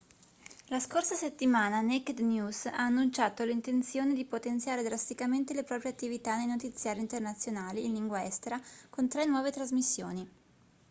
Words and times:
la 0.69 0.79
scorsa 0.79 1.13
settimana 1.13 1.79
naked 1.79 2.17
news 2.21 2.65
ha 2.65 2.73
annunciato 2.75 3.45
l'intenzione 3.45 4.15
di 4.15 4.25
potenziare 4.25 4.81
drasticamente 4.81 5.53
le 5.53 5.63
proprie 5.63 5.91
attività 5.91 6.35
nei 6.37 6.47
notiziari 6.47 6.99
internazionali 7.01 7.85
in 7.85 7.93
lingua 7.93 8.23
estera 8.25 8.59
con 8.89 9.07
tre 9.07 9.25
nuove 9.27 9.51
trasmissioni 9.51 10.27